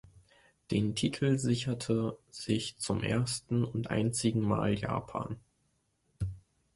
[0.71, 5.39] Den Titel sicherte sich zum ersten (und einzigen) Mal Japan.